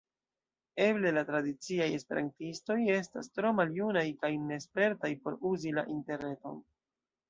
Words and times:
Eble 0.85 1.11
la 1.17 1.23
tradiciaj 1.27 1.87
esperantistoj 1.99 2.79
estas 2.95 3.31
tro 3.37 3.55
maljunaj 3.61 4.07
kaj 4.25 4.35
nespertaj 4.51 5.17
por 5.25 5.41
uzi 5.55 5.81
la 5.81 5.89
interreton. 5.99 6.63